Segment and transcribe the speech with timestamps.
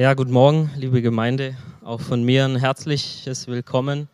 [0.00, 1.58] Ja, guten Morgen, liebe Gemeinde.
[1.82, 4.08] Auch von mir ein herzliches Willkommen.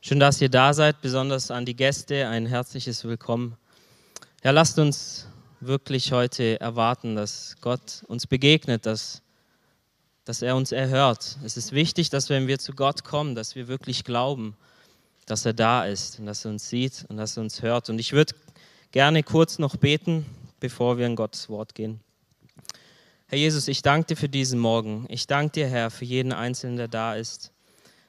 [0.00, 3.58] Schön, dass ihr da seid, besonders an die Gäste ein herzliches Willkommen.
[4.42, 5.28] Ja, lasst uns
[5.60, 9.20] wirklich heute erwarten, dass Gott uns begegnet, dass,
[10.24, 11.36] dass er uns erhört.
[11.44, 14.56] Es ist wichtig, dass wenn wir zu Gott kommen, dass wir wirklich glauben,
[15.26, 17.90] dass er da ist und dass er uns sieht und dass er uns hört.
[17.90, 18.34] Und ich würde
[18.92, 20.24] gerne kurz noch beten,
[20.58, 22.00] bevor wir in Gottes Wort gehen.
[23.32, 25.06] Herr Jesus, ich danke dir für diesen Morgen.
[25.08, 27.50] Ich danke dir, Herr, für jeden Einzelnen, der da ist.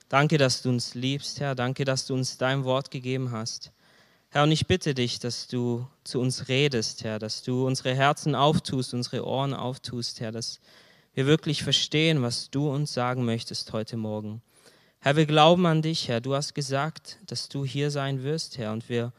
[0.10, 1.56] Danke, dass du uns liebst, Herr.
[1.56, 3.72] Danke, dass du uns dein Wort gegeben hast.
[4.32, 8.36] Herr, und ich bitte dich, dass du zu uns redest, Herr, dass du unsere Herzen
[8.36, 10.60] auftust, unsere Ohren auftust, Herr, dass
[11.14, 14.42] wir wirklich verstehen, was du uns sagen möchtest heute Morgen.
[15.00, 16.20] Herr, wir glauben an dich, Herr.
[16.20, 19.14] Du hast gesagt, dass du hier sein wirst, Herr, und wir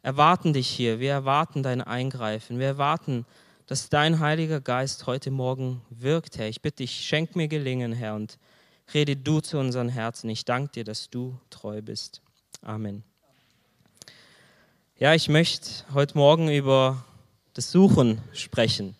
[0.00, 0.98] erwarten dich hier.
[0.98, 2.58] Wir erwarten dein Eingreifen.
[2.58, 3.26] Wir erwarten,
[3.88, 6.48] dein Heiliger Geist heute Morgen wirkt, Herr.
[6.48, 8.38] Ich bitte dich, schenk mir Gelingen, Herr, und
[8.92, 10.28] rede du zu unseren Herzen.
[10.30, 12.20] Ich danke dir, dass du treu bist.
[12.62, 13.04] Amen.
[14.98, 17.04] Ja, ich möchte heute Morgen über
[17.54, 18.96] das Suchen sprechen,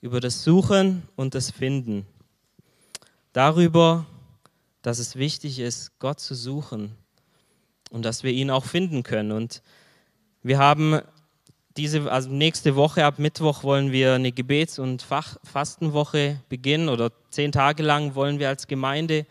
[0.00, 2.06] über das Suchen und das Finden.
[3.32, 4.06] Darüber,
[4.82, 6.96] dass es wichtig ist, Gott zu suchen
[7.90, 9.32] und dass wir ihn auch finden können.
[9.32, 9.62] Und
[10.42, 11.00] wir haben
[11.80, 17.10] diese, also nächste Woche, ab Mittwoch, wollen wir eine Gebets- und Fach Fastenwoche beginnen oder
[17.30, 19.24] zehn Tage lang wollen wir als Gemeinde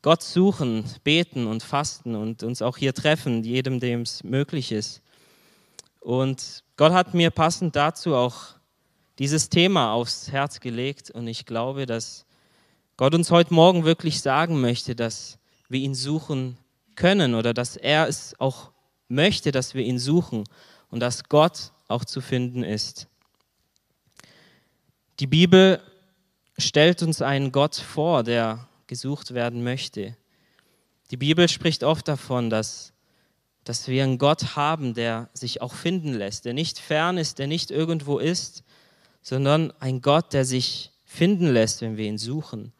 [0.00, 5.02] Gott suchen, beten und fasten und uns auch hier treffen, jedem, dem es möglich ist.
[5.98, 8.54] Und Gott hat mir passend dazu auch
[9.18, 12.26] dieses Thema aufs Herz gelegt und ich glaube, dass
[12.96, 15.36] Gott uns heute Morgen wirklich sagen möchte, dass
[15.68, 16.58] wir ihn suchen
[16.94, 18.70] können oder dass er es auch
[19.08, 20.44] möchte, dass wir ihn suchen
[20.92, 23.08] und dass Gott auch zu finden ist.
[25.18, 25.80] Die Bibel
[26.58, 30.16] stellt uns einen Gott vor, der gesucht werden möchte.
[31.10, 32.92] Die Bibel spricht oft davon, dass,
[33.64, 37.46] dass wir einen Gott haben, der sich auch finden lässt, der nicht fern ist, der
[37.46, 38.62] nicht irgendwo ist,
[39.22, 42.72] sondern ein Gott, der sich finden lässt, wenn wir ihn suchen.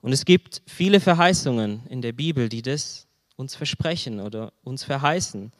[0.00, 5.52] Und es gibt viele Verheißungen in der Bibel, die das uns versprechen oder uns verheißen.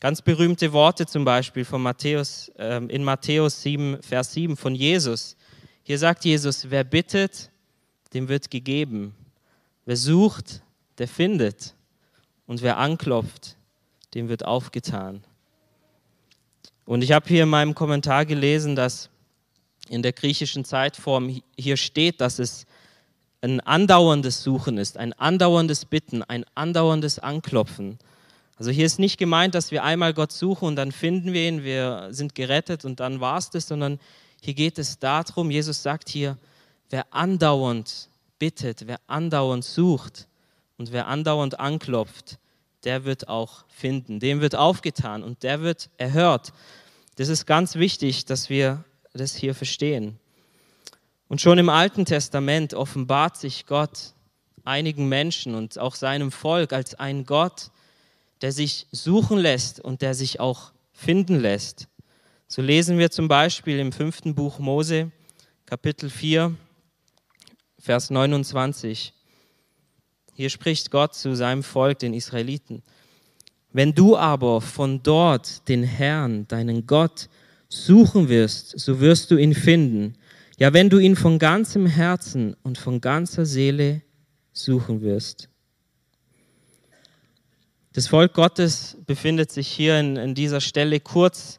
[0.00, 5.36] Ganz berühmte Worte zum Beispiel von Matthäus, äh, in Matthäus 7, Vers 7 von Jesus.
[5.82, 7.50] Hier sagt Jesus, wer bittet,
[8.14, 9.14] dem wird gegeben.
[9.84, 10.62] Wer sucht,
[10.96, 11.74] der findet.
[12.46, 13.56] Und wer anklopft,
[14.14, 15.22] dem wird aufgetan.
[16.86, 19.10] Und ich habe hier in meinem Kommentar gelesen, dass
[19.90, 22.66] in der griechischen Zeitform hier steht, dass es
[23.42, 27.98] ein andauerndes Suchen ist, ein andauerndes Bitten, ein andauerndes Anklopfen.
[28.60, 31.64] Also hier ist nicht gemeint, dass wir einmal Gott suchen und dann finden wir ihn,
[31.64, 33.98] wir sind gerettet und dann war es das, sondern
[34.42, 36.36] hier geht es darum, Jesus sagt hier,
[36.90, 40.28] wer andauernd bittet, wer andauernd sucht
[40.76, 42.38] und wer andauernd anklopft,
[42.84, 46.52] der wird auch finden, dem wird aufgetan und der wird erhört.
[47.16, 48.84] Das ist ganz wichtig, dass wir
[49.14, 50.18] das hier verstehen.
[51.28, 54.12] Und schon im Alten Testament offenbart sich Gott
[54.64, 57.70] einigen Menschen und auch seinem Volk als ein Gott,
[58.42, 61.88] der sich suchen lässt und der sich auch finden lässt.
[62.48, 65.10] So lesen wir zum Beispiel im fünften Buch Mose,
[65.66, 66.54] Kapitel 4,
[67.78, 69.14] Vers 29.
[70.34, 72.82] Hier spricht Gott zu seinem Volk, den Israeliten.
[73.72, 77.28] Wenn du aber von dort den Herrn, deinen Gott,
[77.68, 80.14] suchen wirst, so wirst du ihn finden.
[80.58, 84.02] Ja, wenn du ihn von ganzem Herzen und von ganzer Seele
[84.52, 85.49] suchen wirst.
[87.92, 91.58] Das Volk Gottes befindet sich hier in, in dieser Stelle kurz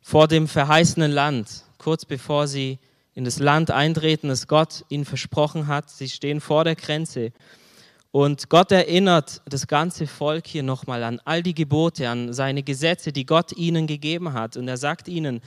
[0.00, 2.78] vor dem verheißenen Land, kurz bevor sie
[3.14, 5.90] in das Land eintreten, das Gott ihnen versprochen hat.
[5.90, 7.32] Sie stehen vor der Grenze.
[8.12, 13.12] Und Gott erinnert das ganze Volk hier nochmal an all die Gebote, an seine Gesetze,
[13.12, 14.56] die Gott ihnen gegeben hat.
[14.56, 15.40] Und er sagt ihnen,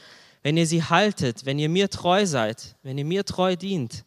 [0.43, 4.03] wenn ihr sie haltet, wenn ihr mir treu seid, wenn ihr mir treu dient,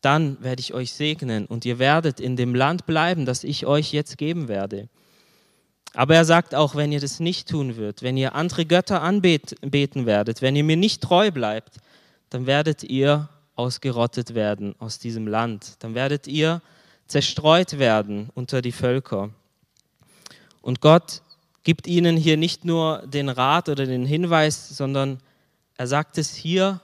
[0.00, 3.92] dann werde ich euch segnen und ihr werdet in dem Land bleiben, das ich euch
[3.92, 4.88] jetzt geben werde.
[5.96, 10.04] Aber er sagt auch, wenn ihr das nicht tun würdet, wenn ihr andere Götter anbeten
[10.04, 11.78] werdet, wenn ihr mir nicht treu bleibt,
[12.28, 15.76] dann werdet ihr ausgerottet werden aus diesem Land.
[15.78, 16.60] Dann werdet ihr
[17.06, 19.30] zerstreut werden unter die Völker.
[20.60, 21.22] Und Gott
[21.62, 25.18] gibt ihnen hier nicht nur den Rat oder den Hinweis, sondern
[25.78, 26.82] er sagt es hier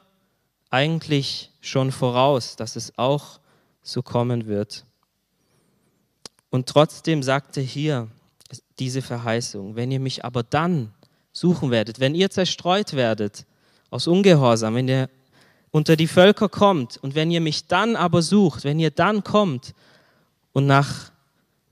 [0.71, 3.41] eigentlich schon voraus, dass es auch
[3.83, 4.87] so kommen wird.
[6.49, 8.09] Und trotzdem sagt er hier,
[8.83, 9.77] diese Verheißung.
[9.77, 10.93] Wenn ihr mich aber dann
[11.33, 13.47] suchen werdet, wenn ihr zerstreut werdet
[13.91, 15.09] aus Ungehorsam, wenn ihr
[15.71, 19.73] unter die Völker kommt und wenn ihr mich dann aber sucht, wenn ihr dann kommt
[20.53, 21.13] und nach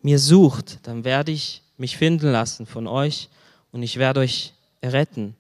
[0.03, 3.29] mir sucht, dann werde ich mich finden lassen von euch
[3.73, 5.35] und ich werde euch erretten.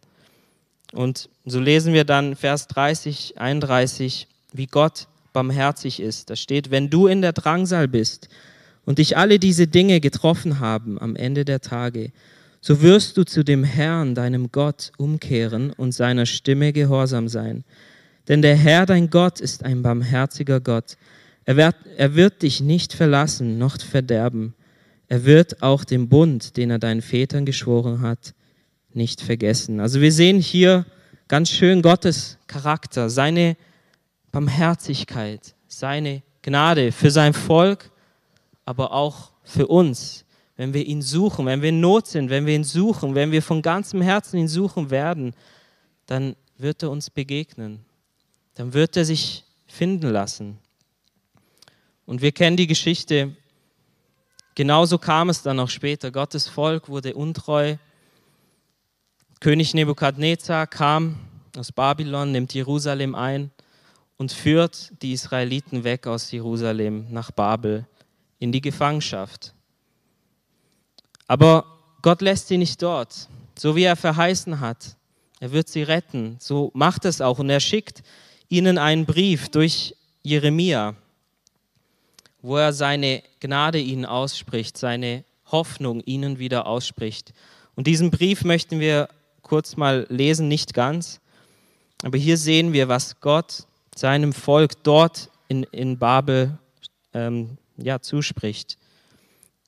[0.93, 6.31] Und so lesen wir dann Vers 30, 31, wie Gott barmherzig ist.
[6.31, 8.29] Da steht, wenn du in der Drangsal bist
[8.91, 12.11] und dich alle diese Dinge getroffen haben am Ende der Tage,
[12.61, 17.63] so wirst du zu dem Herrn, deinem Gott, umkehren und seiner Stimme gehorsam sein.
[18.27, 20.97] Denn der Herr, dein Gott, ist ein barmherziger Gott.
[21.45, 24.55] Er wird, er wird dich nicht verlassen noch verderben.
[25.07, 28.35] Er wird auch den Bund, den er deinen Vätern geschworen hat,
[28.93, 29.79] nicht vergessen.
[29.79, 30.85] Also wir sehen hier
[31.29, 33.57] ganz schön Gottes Charakter, seine
[34.33, 37.90] Barmherzigkeit, seine Gnade für sein Volk,
[38.65, 40.25] aber auch für uns
[40.61, 43.41] wenn wir ihn suchen, wenn wir in Not sind, wenn wir ihn suchen, wenn wir
[43.41, 45.33] von ganzem Herzen ihn suchen werden,
[46.05, 47.83] dann wird er uns begegnen.
[48.57, 50.59] Dann wird er sich finden lassen.
[52.05, 53.35] Und wir kennen die Geschichte.
[54.55, 56.11] Genauso kam es dann auch später.
[56.11, 57.77] Gottes Volk wurde untreu.
[59.41, 61.17] König Nebukadnezar kam
[61.57, 63.51] aus Babylon, nimmt Jerusalem ein
[64.19, 67.87] und führt die Israeliten weg aus Jerusalem nach Babel
[68.41, 69.55] in die Gefangenschaft.
[71.29, 71.65] Aber
[72.03, 74.97] Gott lässt sie nicht dort, so wie er verheißen hat.
[75.39, 76.37] Er wird sie retten.
[76.41, 77.39] So macht es auch.
[77.39, 78.03] Und er schickt
[78.49, 80.95] ihnen einen Brief durch Jeremia,
[82.43, 87.33] wo er seine Gnade ihnen ausspricht, seine Hoffnung ihnen wieder ausspricht.
[87.77, 89.09] Und diesen Brief möchten wir
[89.43, 91.21] kurz mal lesen, nicht ganz.
[92.03, 96.59] Aber hier sehen wir, was Gott seinem Volk dort in, in Babel
[97.13, 98.79] ähm, ja, zuspricht.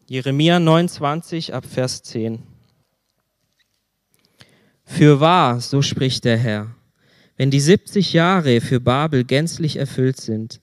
[0.09, 2.41] Jeremia 29 ab Vers 10.
[4.85, 6.75] Für wahr, so spricht der Herr,
[7.37, 10.61] wenn die 70 Jahre für Babel gänzlich erfüllt sind,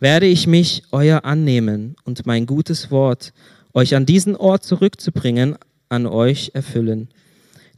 [0.00, 3.32] werde ich mich euer annehmen und mein gutes Wort,
[3.74, 5.56] euch an diesen Ort zurückzubringen,
[5.88, 7.08] an euch erfüllen.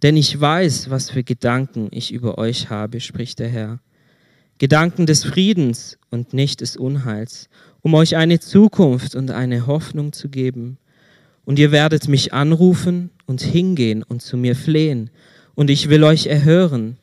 [0.03, 3.81] Denn ich weiß, was für Gedanken ich über euch habe, spricht der Herr.
[4.59, 7.49] Gedanken des Friedens und nicht des Unheils,
[7.81, 10.79] um euch eine Zukunft und eine Hoffnung zu geben.
[11.45, 15.11] Und ihr werdet mich anrufen und hingehen und zu mir flehen,
[15.55, 16.99] und ich will euch erhören.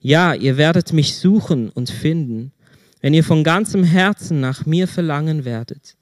[0.00, 2.52] Ja, ihr werdet mich suchen und finden,
[3.00, 5.96] wenn ihr von ganzem Herzen nach mir verlangen werdet.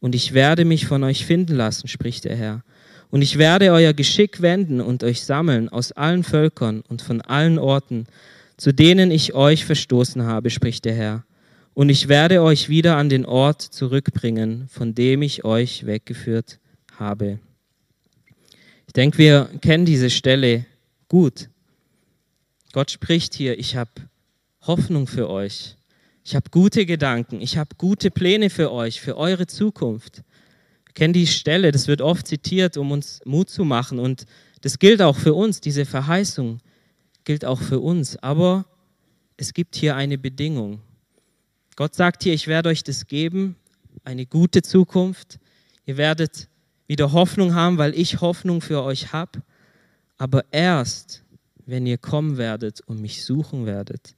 [0.00, 2.62] Und ich werde mich von euch finden lassen, spricht der Herr.
[3.10, 7.58] Und ich werde euer Geschick wenden und euch sammeln aus allen Völkern und von allen
[7.58, 8.06] Orten,
[8.56, 11.24] zu denen ich euch verstoßen habe, spricht der Herr.
[11.74, 16.60] Und ich werde euch wieder an den Ort zurückbringen, von dem ich euch weggeführt
[16.96, 17.40] habe.
[18.86, 20.66] Ich denke, wir kennen diese Stelle
[21.08, 21.48] gut.
[22.72, 23.90] Gott spricht hier, ich habe
[24.62, 25.76] Hoffnung für euch.
[26.24, 30.22] Ich habe gute Gedanken, ich habe gute Pläne für euch, für eure Zukunft.
[30.86, 33.98] Wir kennen die Stelle, das wird oft zitiert, um uns Mut zu machen.
[33.98, 34.24] Und
[34.62, 36.60] das gilt auch für uns, diese Verheißung
[37.24, 38.16] gilt auch für uns.
[38.16, 38.66] Aber
[39.36, 40.80] es gibt hier eine Bedingung.
[41.76, 43.56] Gott sagt hier, ich werde euch das geben,
[44.04, 45.38] eine gute Zukunft.
[45.86, 46.48] Ihr werdet
[46.86, 49.42] wieder Hoffnung haben, weil ich Hoffnung für euch habe.
[50.18, 51.24] Aber erst,
[51.66, 54.14] wenn ihr kommen werdet und mich suchen werdet,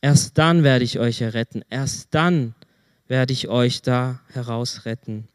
[0.00, 1.62] erst dann werde ich euch erretten.
[1.68, 2.54] Erst dann
[3.06, 5.28] werde ich euch da herausretten.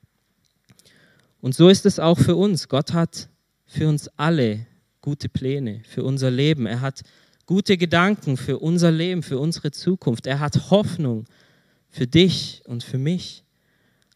[1.42, 2.68] Und so ist es auch für uns.
[2.68, 3.30] Gott hat
[3.68, 4.66] für uns alle
[5.08, 6.66] gute Pläne für unser Leben.
[6.66, 7.02] Er hat
[7.46, 10.28] gute Gedanken für unser Leben, für unsere Zukunft.
[10.28, 11.24] Er hat Hoffnung
[11.90, 13.46] für dich und für mich.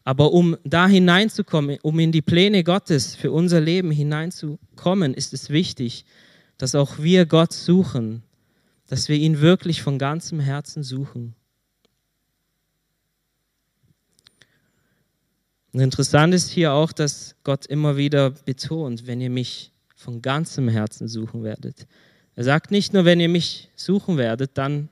[0.04, 5.48] Aber um da hineinzukommen, um in die Pläne Gottes für unser Leben hineinzukommen, ist es
[5.48, 6.04] wichtig,
[6.58, 8.22] dass auch wir Gott suchen,
[8.86, 11.34] dass wir ihn wirklich von ganzem Herzen suchen.
[15.72, 19.71] Und interessant ist hier auch, dass Gott immer wieder betont, wenn ihr mich
[20.02, 21.86] von ganzem Herzen suchen werdet.
[22.34, 24.88] Er sagt nicht nur, wenn ihr mich suchen werdet, dann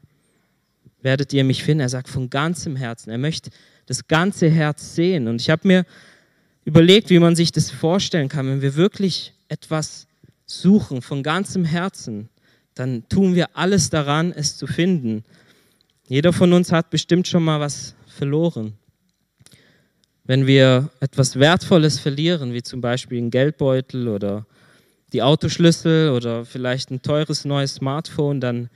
[1.02, 1.80] werdet ihr mich finden.
[1.80, 3.10] Er sagt von ganzem Herzen.
[3.10, 3.50] Er möchte
[3.86, 5.26] das ganze Herz sehen.
[5.26, 5.84] Und ich habe mir
[6.64, 10.06] überlegt, wie man sich das vorstellen kann, wenn wir wirklich etwas
[10.46, 12.28] suchen von ganzem Herzen,
[12.74, 15.24] dann tun wir alles daran, es zu finden.
[16.08, 18.74] Jeder von uns hat bestimmt schon mal was verloren.
[20.24, 24.46] Wenn wir etwas Wertvolles verlieren, wie zum Beispiel einen Geldbeutel oder
[25.12, 28.70] die Autoschlüssel oder vielleicht ein teures neues Smartphone, dann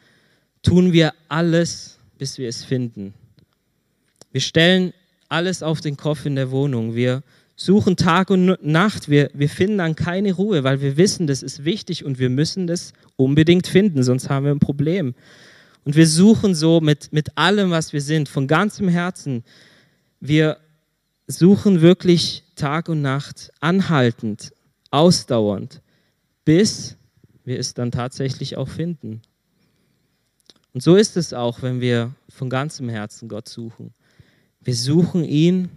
[0.62, 3.14] tun wir alles, bis wir es finden.
[4.32, 4.92] Wir stellen
[5.28, 6.94] alles auf den Kopf in der Wohnung.
[6.94, 7.22] Wir
[7.56, 9.08] suchen Tag und Nacht.
[9.08, 12.66] Wir, wir finden dann keine Ruhe, weil wir wissen, das ist wichtig und wir müssen
[12.66, 15.14] das unbedingt finden, sonst haben wir ein Problem.
[15.84, 19.44] Und wir suchen so mit, mit allem, was wir sind, von ganzem Herzen.
[20.20, 20.56] Wir
[21.26, 24.52] suchen wirklich Tag und Nacht anhaltend,
[24.90, 25.80] ausdauernd,
[26.44, 26.96] bis
[27.44, 29.22] wir es dann tatsächlich auch finden.
[30.72, 33.94] Und so ist es auch, wenn wir von ganzem Herzen Gott suchen.
[34.60, 35.68] Wir suchen ihn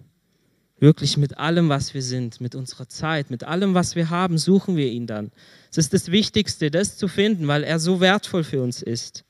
[0.80, 4.76] wirklich mit allem, was wir sind, mit unserer Zeit, mit allem, was wir haben, suchen
[4.76, 5.32] wir ihn dann.
[5.72, 9.24] Es ist das Wichtigste, das zu finden, weil er so wertvoll für uns ist.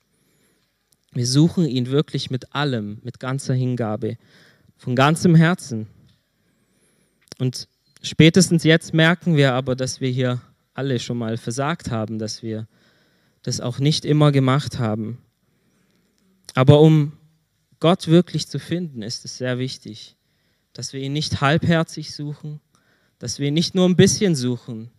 [1.14, 4.18] Wir suchen ihn wirklich mit allem, mit ganzer Hingabe,
[4.78, 5.88] von ganzem Herzen.
[7.40, 7.68] Und
[8.02, 10.42] spätestens jetzt merken wir aber, dass wir hier
[10.78, 12.68] alle schon mal versagt haben, dass wir
[13.42, 15.20] das auch nicht immer gemacht haben.
[16.54, 17.14] Aber um
[17.80, 20.16] Gott wirklich zu finden, ist es sehr wichtig,
[20.74, 22.60] dass wir ihn nicht halbherzig suchen,
[23.20, 24.92] dass wir ihn nicht nur ein bisschen suchen,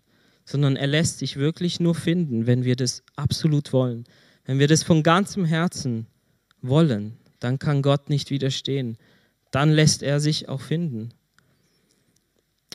[0.45, 4.05] sondern er lässt sich wirklich nur finden, wenn wir das absolut wollen.
[4.45, 6.07] Wenn wir das von ganzem Herzen
[6.63, 8.97] wollen, dann kann Gott nicht widerstehen.
[9.51, 11.11] Dann lässt er sich auch finden.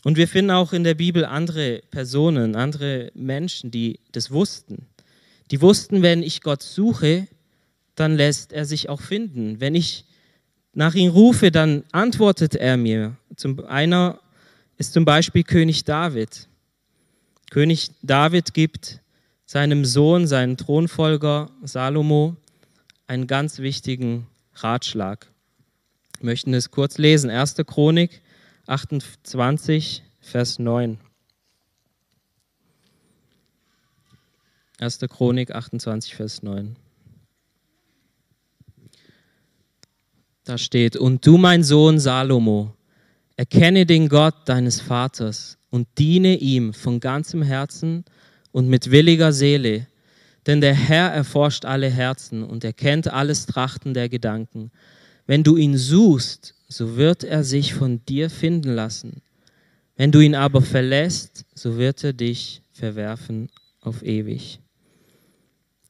[0.03, 4.87] Und wir finden auch in der Bibel andere Personen, andere Menschen, die das wussten.
[5.51, 7.27] Die wussten, wenn ich Gott suche,
[7.95, 9.59] dann lässt er sich auch finden.
[9.59, 10.05] Wenn ich
[10.73, 13.15] nach ihm rufe, dann antwortet er mir.
[13.35, 14.19] Zum, einer
[14.77, 16.47] ist zum Beispiel König David.
[17.51, 18.99] König David gibt
[19.45, 22.35] seinem Sohn, seinem Thronfolger Salomo,
[23.05, 25.27] einen ganz wichtigen Ratschlag.
[26.19, 27.29] Wir möchten es kurz lesen.
[27.29, 27.55] 1.
[27.67, 28.22] Chronik
[28.65, 30.97] 28, Vers 9.
[34.79, 34.99] 1.
[35.09, 36.77] Chronik 28, Vers 9.
[40.45, 42.73] Da steht, und du, mein Sohn Salomo,
[43.35, 48.05] erkenne den Gott deines Vaters und diene ihm von ganzem Herzen
[48.51, 49.87] und mit williger Seele,
[50.45, 54.71] denn der Herr erforscht alle Herzen und erkennt alles Trachten der Gedanken.
[55.25, 59.21] Wenn du ihn suchst, so wird er sich von dir finden lassen.
[59.95, 63.49] Wenn du ihn aber verlässt, so wird er dich verwerfen
[63.79, 64.59] auf ewig.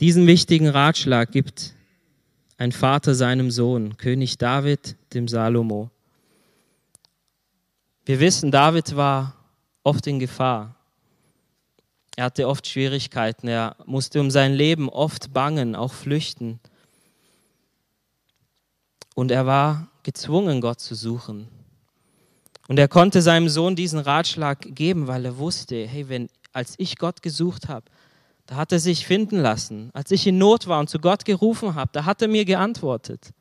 [0.02, 1.74] Diesen wichtigen Ratschlag gibt
[2.58, 5.90] ein Vater seinem Sohn, König David, dem Salomo.
[8.06, 9.38] Wir wissen, David war
[9.84, 10.76] oft in Gefahr.
[12.18, 16.60] Er hatte oft Schwierigkeiten, er musste um sein Leben oft bangen, auch flüchten.
[19.16, 21.48] Und er war gezwungen, Gott zu suchen.
[22.68, 26.98] Und er konnte seinem Sohn diesen Ratschlag geben, weil er wusste, hey, wenn, als ich
[26.98, 27.86] Gott gesucht habe,
[28.46, 29.90] da hat er sich finden lassen.
[29.94, 33.32] Als ich in Not war und zu Gott gerufen habe, da hat er mir geantwortet.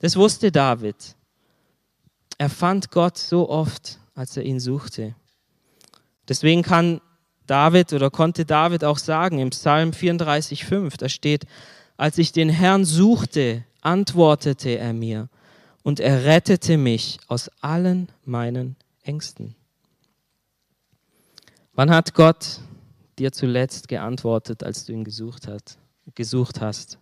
[0.00, 0.96] Das wusste David.
[2.38, 5.14] Er fand Gott so oft, als er ihn suchte.
[6.28, 7.00] Deswegen kann
[7.46, 11.44] David oder konnte David auch sagen im Psalm 34,5, da steht,
[11.96, 15.28] als ich den Herrn suchte, antwortete er mir
[15.82, 19.54] und er rettete mich aus allen meinen Ängsten.
[21.74, 22.60] Wann hat Gott
[23.18, 25.78] dir zuletzt geantwortet, als du ihn gesucht, hat,
[26.14, 26.98] gesucht hast?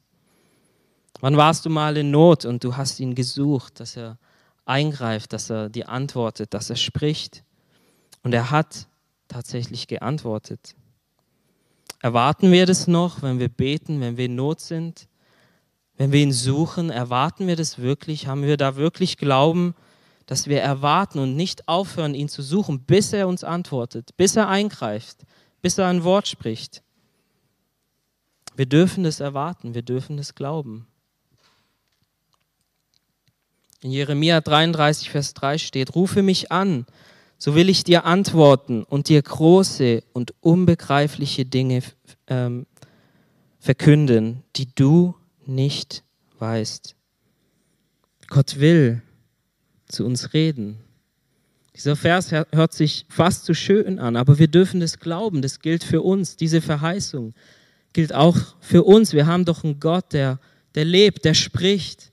[1.20, 4.18] Wann warst du mal in Not und du hast ihn gesucht, dass er
[4.64, 7.44] eingreift, dass er dir antwortet, dass er spricht?
[8.22, 8.86] Und er hat
[9.28, 10.74] tatsächlich geantwortet.
[12.00, 15.08] Erwarten wir das noch, wenn wir beten, wenn wir in Not sind?
[16.00, 18.26] Wenn wir ihn suchen, erwarten wir das wirklich?
[18.26, 19.74] Haben wir da wirklich Glauben,
[20.24, 24.48] dass wir erwarten und nicht aufhören, ihn zu suchen, bis er uns antwortet, bis er
[24.48, 25.26] eingreift,
[25.60, 26.82] bis er ein Wort spricht?
[28.56, 30.86] Wir dürfen das erwarten, wir dürfen das glauben.
[33.82, 36.86] In Jeremia 33, Vers 3 steht, rufe mich an,
[37.36, 41.82] so will ich dir antworten und dir große und unbegreifliche Dinge
[42.26, 42.64] ähm,
[43.58, 45.14] verkünden, die du
[45.50, 46.04] nicht
[46.38, 46.94] weißt.
[48.28, 49.02] Gott will
[49.86, 50.78] zu uns reden.
[51.74, 55.42] Dieser Vers hört sich fast zu schön an, aber wir dürfen das glauben.
[55.42, 56.36] Das gilt für uns.
[56.36, 57.34] Diese Verheißung
[57.92, 59.12] gilt auch für uns.
[59.12, 60.38] Wir haben doch einen Gott, der,
[60.74, 62.12] der lebt, der spricht,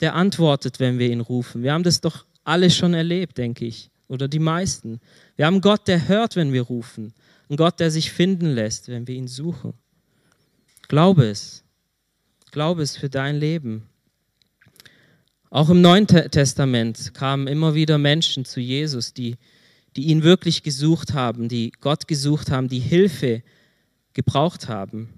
[0.00, 1.62] der antwortet, wenn wir ihn rufen.
[1.62, 5.00] Wir haben das doch alle schon erlebt, denke ich, oder die meisten.
[5.36, 7.14] Wir haben einen Gott, der hört, wenn wir rufen.
[7.48, 9.74] Einen Gott, der sich finden lässt, wenn wir ihn suchen.
[10.88, 11.62] Glaube es.
[12.58, 13.88] Glaube es für dein Leben.
[15.48, 19.36] Auch im Neuen Testament kamen immer wieder Menschen zu Jesus, die,
[19.94, 23.44] die ihn wirklich gesucht haben, die Gott gesucht haben, die Hilfe
[24.12, 25.08] gebraucht haben.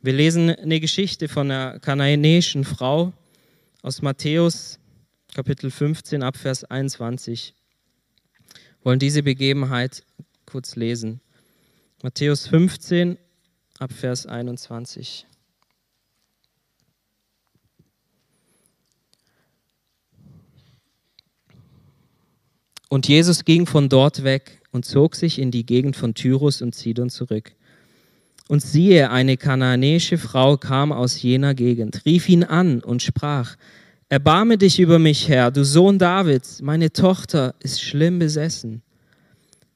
[0.00, 3.12] Wir lesen eine Geschichte von einer kanaanäischen Frau
[3.82, 4.78] aus Matthäus
[5.34, 7.52] Kapitel 15 ab Vers 21.
[8.54, 10.04] Wir wollen diese Begebenheit
[10.46, 11.20] kurz lesen.
[12.02, 13.18] Matthäus 15
[13.78, 15.26] ab Vers 21.
[22.88, 26.74] Und Jesus ging von dort weg und zog sich in die Gegend von Tyrus und
[26.74, 27.52] Sidon zurück.
[28.48, 33.56] Und siehe, eine kananäische Frau kam aus jener Gegend, rief ihn an und sprach,
[34.08, 38.82] Erbarme dich über mich, Herr, du Sohn Davids, meine Tochter ist schlimm besessen.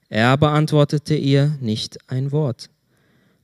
[0.08, 2.70] Er aber antwortete ihr nicht ein Wort.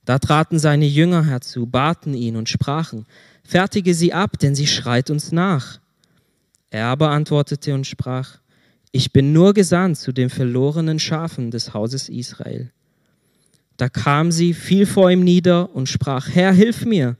[0.04, 3.06] Da traten seine Jünger herzu, baten ihn und sprachen,
[3.42, 5.80] Fertige sie ab, denn sie schreit uns nach.
[6.70, 8.38] Er aber antwortete und sprach,
[8.96, 12.72] Ich bin nur gesandt zu den verlorenen Schafen des Hauses Israel.
[13.76, 17.18] Da kam sie, fiel vor ihm nieder und sprach, Herr, hilf mir.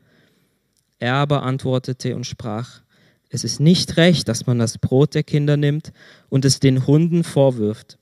[1.01, 2.81] Er aber antwortete und sprach,
[3.29, 5.93] es ist nicht recht, dass man das Brot der Kinder nimmt
[6.31, 7.99] und es den Hunden vorwirft.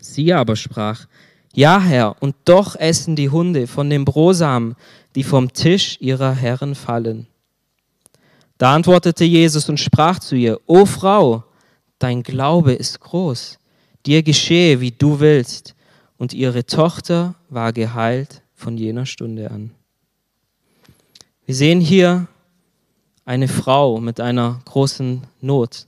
[0.00, 1.08] Sie aber sprach,
[1.52, 4.76] ja Herr, und doch essen die Hunde von dem Brosamen,
[5.16, 7.26] die vom Tisch ihrer Herren fallen.
[8.56, 11.42] Da antwortete Jesus und sprach zu ihr, O Frau,
[11.98, 13.58] dein Glaube ist groß,
[14.06, 15.74] dir geschehe, wie du willst.
[16.16, 19.70] Und ihre Tochter war geheilt von jener Stunde an.
[21.46, 22.26] Wir sehen hier
[23.24, 25.86] eine Frau mit einer großen Not.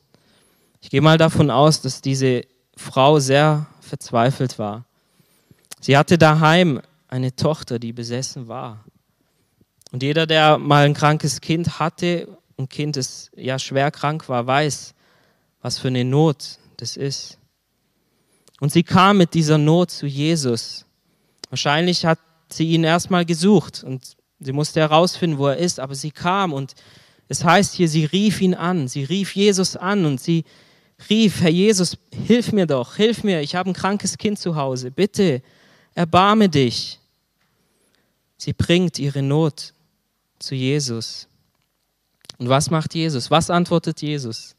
[0.80, 2.42] Ich gehe mal davon aus, dass diese
[2.76, 4.84] Frau sehr verzweifelt war.
[5.80, 8.84] Sie hatte daheim eine Tochter, die besessen war.
[9.90, 14.46] Und jeder, der mal ein krankes Kind hatte, ein Kind, das ja schwer krank war,
[14.46, 14.94] weiß,
[15.62, 17.38] was für eine Not das ist.
[18.60, 20.84] Und sie kam mit dieser Not zu Jesus.
[21.48, 22.18] Wahrscheinlich hat
[22.50, 26.74] sie ihn erstmal gesucht und sie musste herausfinden, wo er ist, aber sie kam und
[27.28, 30.44] es heißt hier, sie rief ihn an, sie rief Jesus an und sie
[31.08, 34.90] rief, Herr Jesus, hilf mir doch, hilf mir, ich habe ein krankes Kind zu Hause,
[34.90, 35.42] bitte,
[35.94, 36.98] erbarme dich.
[38.36, 39.74] Sie bringt ihre Not
[40.38, 41.28] zu Jesus.
[42.38, 43.30] Und was macht Jesus?
[43.30, 44.56] Was antwortet Jesus?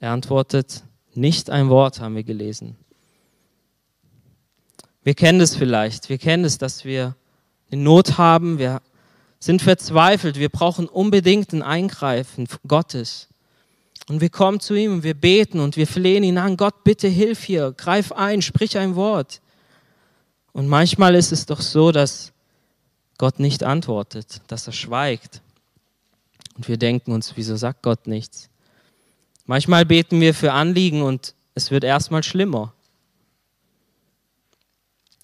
[0.00, 2.76] Er antwortet nicht ein Wort, haben wir gelesen.
[5.02, 6.08] Wir kennen das vielleicht.
[6.08, 7.16] Wir kennen es, dass wir
[7.70, 8.58] eine Not haben.
[8.58, 8.82] Wir
[9.40, 13.28] sind verzweifelt, wir brauchen unbedingt ein Eingreifen Gottes.
[14.08, 17.08] Und wir kommen zu ihm und wir beten und wir flehen ihn an, Gott, bitte
[17.08, 19.40] hilf hier, greif ein, sprich ein Wort.
[20.52, 22.32] Und manchmal ist es doch so, dass
[23.18, 25.42] Gott nicht antwortet, dass er schweigt.
[26.56, 28.47] Und wir denken uns, wieso sagt Gott nichts?
[29.48, 32.74] Manchmal beten wir für Anliegen und es wird erstmal schlimmer.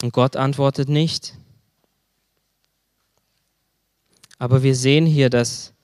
[0.01, 1.35] Und Gott antwortet nicht.
[4.39, 5.75] Aber wir sehen hier, dass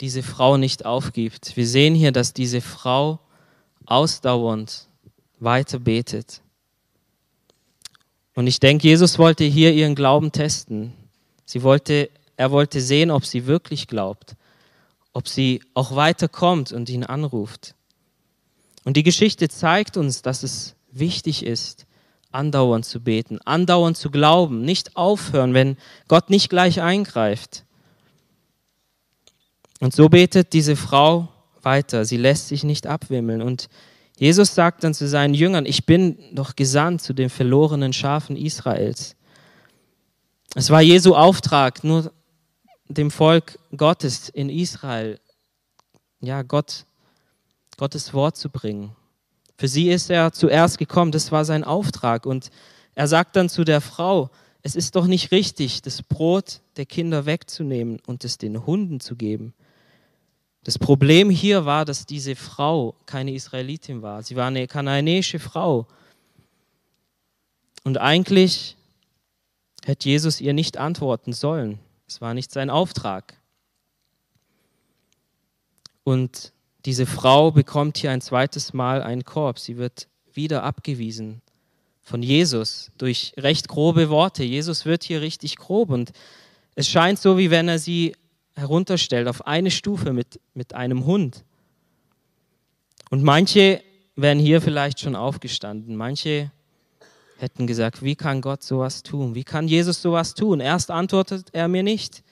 [0.00, 1.56] diese Frau nicht aufgibt.
[1.56, 3.18] Wir sehen hier, dass diese Frau
[3.86, 4.86] ausdauernd
[5.40, 6.42] weiter betet.
[8.36, 10.92] Und ich denke, Jesus wollte hier ihren Glauben testen.
[11.44, 14.36] Sie wollte, er wollte sehen, ob sie wirklich glaubt,
[15.18, 17.74] ob sie auch weiterkommt und ihn anruft.
[18.84, 21.86] Und die Geschichte zeigt uns, dass es wichtig ist,
[22.30, 25.76] andauernd zu beten, andauernd zu glauben, nicht aufhören, wenn
[26.06, 27.64] Gott nicht gleich eingreift.
[29.80, 31.26] Und so betet diese Frau
[31.62, 33.42] weiter, sie lässt sich nicht abwimmeln.
[33.42, 33.68] Und
[34.18, 39.16] Jesus sagt dann zu seinen Jüngern, ich bin doch gesandt zu den verlorenen Schafen Israels.
[40.54, 42.12] Es war Jesu Auftrag, nur
[42.88, 45.20] dem Volk Gottes in Israel,
[46.20, 46.84] ja, Gott,
[47.76, 48.96] Gottes Wort zu bringen.
[49.56, 52.26] Für sie ist er zuerst gekommen, das war sein Auftrag.
[52.26, 52.50] Und
[52.94, 54.30] er sagt dann zu der Frau,
[54.62, 59.16] es ist doch nicht richtig, das Brot der Kinder wegzunehmen und es den Hunden zu
[59.16, 59.54] geben.
[60.64, 64.22] Das Problem hier war, dass diese Frau keine Israelitin war.
[64.22, 65.86] Sie war eine kanaanäische Frau.
[67.84, 68.76] Und eigentlich
[69.84, 71.78] hätte Jesus ihr nicht antworten sollen.
[72.08, 73.34] Es war nicht sein Auftrag.
[76.04, 76.52] Und
[76.86, 79.58] diese Frau bekommt hier ein zweites Mal einen Korb.
[79.58, 81.42] Sie wird wieder abgewiesen
[82.02, 84.42] von Jesus durch recht grobe Worte.
[84.42, 86.12] Jesus wird hier richtig grob und
[86.74, 88.14] es scheint so, wie wenn er sie
[88.56, 91.44] herunterstellt auf eine Stufe mit, mit einem Hund.
[93.10, 93.82] Und manche
[94.16, 95.96] wären hier vielleicht schon aufgestanden.
[95.96, 96.50] Manche
[97.38, 99.34] hätten gesagt, wie kann Gott sowas tun?
[99.34, 100.60] Wie kann Jesus sowas tun?
[100.60, 102.24] Erst antwortet er mir nicht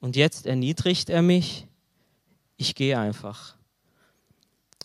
[0.00, 1.66] und jetzt erniedrigt er mich.
[2.56, 3.56] Ich gehe einfach.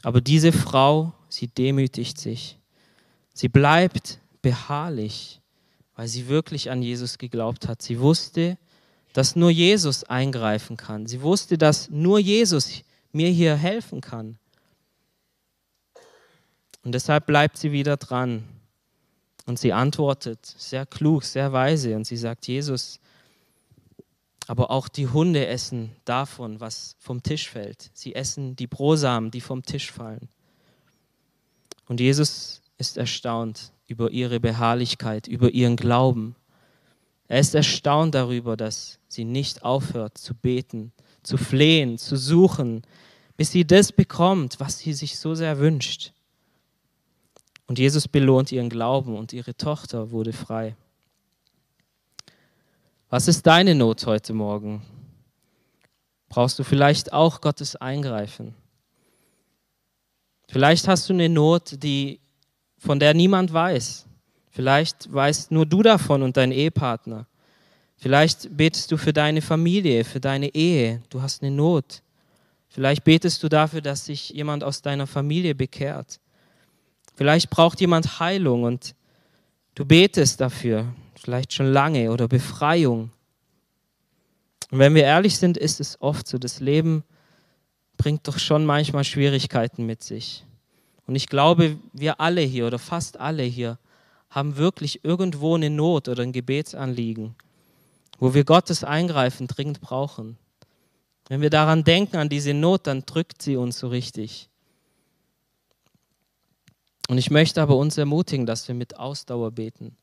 [0.02, 2.58] Aber diese Frau, sie demütigt sich.
[3.34, 5.42] Sie bleibt beharrlich,
[5.96, 7.84] weil sie wirklich an Jesus geglaubt hat.
[7.84, 8.58] Sie wusste,
[9.14, 11.06] dass nur Jesus eingreifen kann.
[11.06, 14.40] Sie wusste, dass nur Jesus mir hier helfen kann.
[16.84, 18.44] Und deshalb bleibt sie wieder dran.
[19.52, 21.98] Und sie antwortet sehr klug, sehr weise.
[21.98, 23.02] Und sie sagt, Jesus,
[24.48, 27.92] aber auch die Hunde essen davon, was vom Tisch fällt.
[27.94, 30.30] Sie essen die Brosamen, die vom Tisch fallen.
[31.90, 36.38] Und Jesus ist erstaunt über ihre Beharrlichkeit, über ihren Glauben.
[37.28, 42.84] Er ist erstaunt darüber, dass sie nicht aufhört zu beten, zu flehen, zu suchen,
[43.36, 46.14] bis sie das bekommt, was sie sich so sehr wünscht.
[47.72, 50.76] Und Jesus belohnt ihren Glauben und ihre Tochter wurde frei.
[53.10, 54.82] Was ist deine Not heute Morgen?
[56.28, 58.56] Brauchst du vielleicht auch Gottes Eingreifen?
[60.50, 62.20] Vielleicht hast du eine Not, die,
[62.78, 64.06] von der niemand weiß.
[64.50, 67.26] Vielleicht weißt nur du davon und dein Ehepartner.
[67.96, 71.04] Vielleicht betest du für deine Familie, für deine Ehe.
[71.10, 72.04] Du hast eine Not.
[72.68, 76.20] Vielleicht betest du dafür, dass sich jemand aus deiner Familie bekehrt.
[77.16, 78.96] Vielleicht braucht jemand Heilung und
[79.76, 83.12] du betest dafür, vielleicht schon lange oder Befreiung.
[84.72, 87.04] Und wenn wir ehrlich sind, ist es oft so, das Leben
[87.98, 90.46] bringt doch schon manchmal Schwierigkeiten mit sich.
[91.06, 93.78] Und ich glaube, wir alle hier oder fast alle hier
[94.30, 97.36] haben wirklich irgendwo eine Not oder ein Gebetsanliegen,
[98.18, 100.38] wo wir Gottes Eingreifen dringend brauchen.
[101.28, 104.50] Wenn wir daran denken, an diese Not, dann drückt sie uns so richtig.
[107.12, 109.98] Und ich möchte aber uns ermutigen, dass wir mit Ausdauer beten,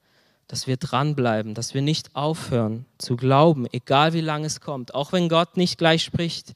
[0.46, 5.12] dass wir dranbleiben, dass wir nicht aufhören zu glauben, egal wie lange es kommt, auch
[5.12, 6.54] wenn Gott nicht gleich spricht,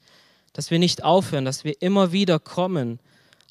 [0.53, 3.01] dass wir nicht aufhören, dass wir immer wieder kommen,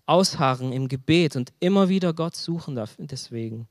[0.06, 3.68] ausharren im Gebet und immer wieder Gott suchen deswegen.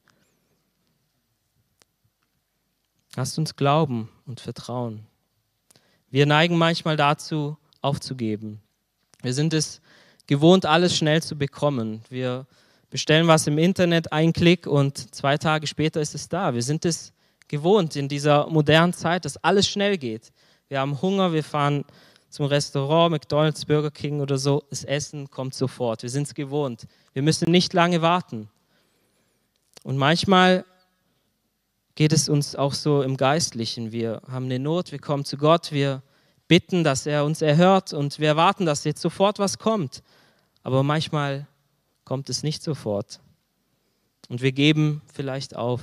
[3.14, 5.06] Lasst uns glauben und vertrauen.
[6.10, 8.60] Wir neigen manchmal dazu, aufzugeben.
[9.22, 9.80] Wir sind es
[10.26, 12.02] gewohnt, alles schnell zu bekommen.
[12.10, 12.48] Wir
[12.90, 16.53] bestellen was im Internet, ein Klick und zwei Tage später ist es da.
[16.55, 17.12] Wir sind es
[17.48, 20.33] gewohnt in dieser modernen Zeit, dass alles schnell geht.
[20.68, 21.85] Wir haben Hunger, wir fahren
[22.29, 26.03] zum Restaurant, McDonald's, Burger King oder so, das Essen kommt sofort.
[26.03, 26.87] Wir sind es gewohnt.
[27.12, 28.48] Wir müssen nicht lange warten.
[29.83, 30.64] Und manchmal
[31.96, 33.90] geht es uns auch so im Geistlichen.
[33.90, 36.03] Wir haben eine Not, wir kommen zu Gott, wir
[36.46, 40.03] bitten, dass er uns erhört und wir erwarten, dass jetzt sofort was kommt.
[40.62, 41.46] Aber manchmal
[42.10, 43.20] kommt es nicht sofort.
[44.28, 45.80] Und wir geben vielleicht auf.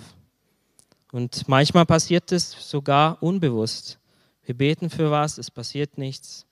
[1.14, 3.98] Und manchmal passiert es sogar unbewusst.
[4.44, 6.46] Wir beten für was, es passiert nichts.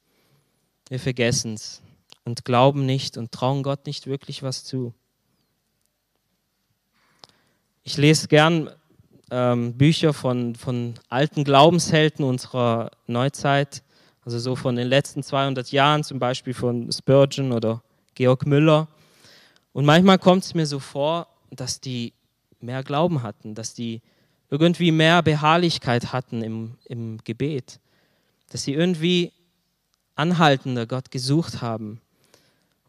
[0.88, 1.82] Wir vergessen es
[2.24, 4.94] und glauben nicht und trauen Gott nicht wirklich was zu.
[7.84, 8.70] Ich lese gern
[9.30, 13.84] ähm, Bücher von, von alten Glaubenshelden unserer Neuzeit,
[14.24, 17.84] also so von den letzten 200 Jahren, zum Beispiel von Spurgeon oder
[18.14, 18.88] Georg Müller.
[19.76, 22.14] Und manchmal kommt es mir so vor, dass die
[22.62, 24.02] mehr Glauben hatten, dass die
[24.50, 27.82] irgendwie mehr Beharrlichkeit hatten im, im Gebet,
[28.52, 29.34] dass sie irgendwie
[30.16, 32.00] anhaltender Gott gesucht haben.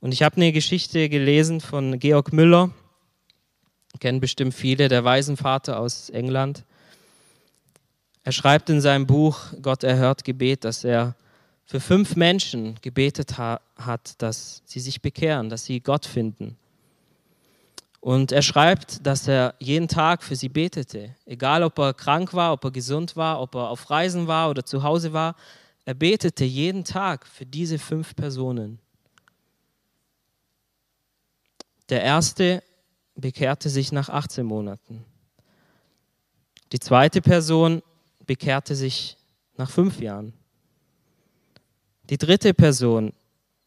[0.01, 2.71] Und ich habe eine Geschichte gelesen von Georg Müller,
[3.99, 6.63] kennen bestimmt viele, der Waisenvater aus England.
[8.23, 11.17] Er schreibt in seinem Buch Gott erhört Gebet, dass er
[11.65, 16.57] für fünf Menschen gebetet ha hat, dass sie sich bekehren, dass sie Gott finden.
[18.07, 21.17] Und er schreibt, dass er jeden Tag für sie betete.
[21.25, 24.65] Egal, ob er krank war, ob er gesund war, ob er auf Reisen war oder
[24.65, 25.35] zu Hause war.
[25.85, 28.79] Er betete jeden Tag für diese fünf Personen.
[31.89, 32.63] Der erste
[33.17, 35.05] bekehrte sich nach 18 Monaten.
[36.71, 37.83] Die zweite Person
[38.25, 39.17] bekehrte sich
[39.57, 40.33] nach fünf Jahren.
[42.05, 43.13] Die dritte Person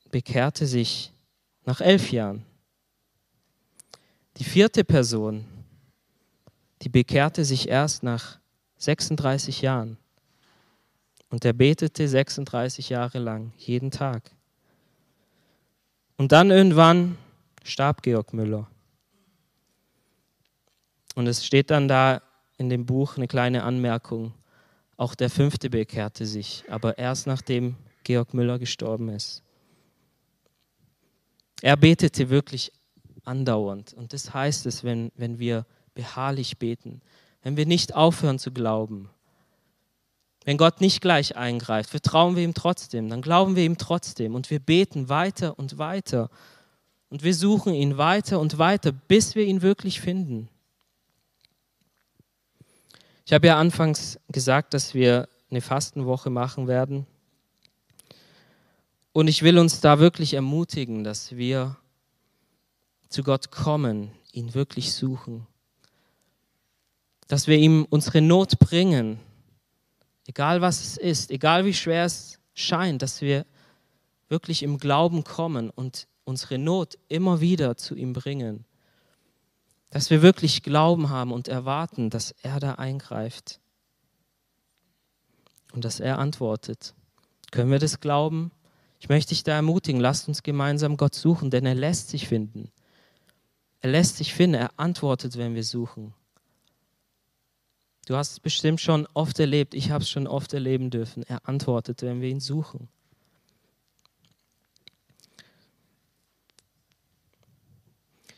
[0.10, 1.12] bekehrte sich
[1.65, 2.45] nach elf Jahren.
[4.39, 5.45] Die vierte Person,
[6.82, 8.39] die bekehrte sich erst nach
[8.78, 9.97] 36 Jahren.
[11.30, 14.32] Und er betete 36 Jahre lang, jeden Tag.
[16.15, 17.17] Und dann irgendwann
[17.63, 18.69] starb Georg Müller.
[21.15, 22.21] Und es steht dann da
[22.58, 24.34] in dem Buch eine kleine Anmerkung.
[24.95, 29.43] Auch der fünfte bekehrte sich, aber erst nachdem Georg Müller gestorben ist.
[31.62, 32.71] Er betete wirklich
[33.30, 33.94] andauernd.
[33.94, 37.02] Und das heißt es, wenn, wenn wir beharrlich beten,
[37.44, 39.10] wenn wir nicht aufhören zu glauben,
[40.46, 44.50] wenn Gott nicht gleich eingreift, vertrauen wir ihm trotzdem, dann glauben wir ihm trotzdem und
[44.50, 46.30] wir beten weiter und weiter
[47.10, 50.50] und wir suchen ihn weiter und weiter, bis wir ihn wirklich finden.
[53.26, 57.06] Ich habe ja anfangs gesagt, dass wir eine Fastenwoche machen werden.
[59.12, 61.78] Und ich will uns da wirklich ermutigen, dass wir
[63.10, 65.48] zu Gott kommen, ihn wirklich suchen.
[67.28, 69.19] Dass wir ihm unsere Not bringen,
[70.28, 73.45] egal was es ist, egal wie schwer es scheint, dass wir
[74.30, 78.65] wirklich im Glauben kommen und unsere Not immer wieder zu ihm bringen.
[79.89, 83.60] Dass wir wirklich Glauben haben und erwarten, dass er da eingreift
[85.74, 86.93] und dass er antwortet.
[87.52, 88.52] Können wir das glauben?
[89.00, 92.72] Ich möchte dich da ermutigen, lasst uns gemeinsam Gott suchen, denn er lässt sich finden.
[93.82, 96.13] Er lässt sich finden, er antwortet, wenn wir suchen.
[98.06, 101.24] Du hast es bestimmt schon oft erlebt, ich habe es schon oft erleben dürfen.
[101.24, 102.89] Er antwortet, wenn wir ihn suchen.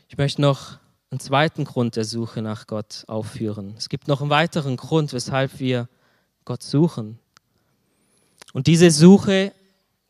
[0.08, 0.78] Ich möchte noch
[1.10, 3.74] einen zweiten Grund der Suche nach Gott aufführen.
[3.78, 5.88] Es gibt noch einen weiteren Grund, weshalb wir
[6.44, 7.18] Gott suchen.
[8.52, 9.52] Und diese Suche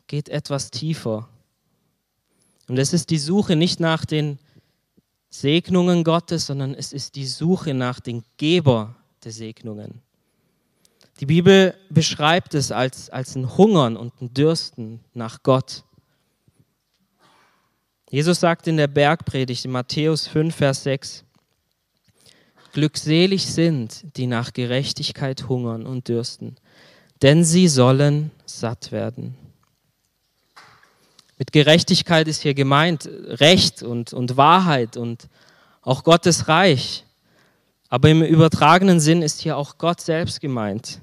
[0.08, 1.28] geht etwas tiefer.
[2.66, 4.38] Und es ist die Suche nicht nach den
[5.32, 10.02] Segnungen Gottes, sondern es ist die Suche nach dem Geber der Segnungen.
[11.20, 15.84] Die Bibel beschreibt es als, als ein Hungern und ein Dürsten nach Gott.
[18.10, 21.24] Jesus sagt in der Bergpredigt in Matthäus 5, Vers 6,
[22.72, 26.56] Glückselig sind, die nach Gerechtigkeit hungern und dürsten,
[27.22, 29.34] denn sie sollen satt werden.
[31.42, 35.28] Mit Gerechtigkeit ist hier gemeint Recht und, und Wahrheit und
[35.80, 37.04] auch Gottes Reich.
[37.88, 41.00] Aber im übertragenen Sinn ist hier auch Gott selbst gemeint.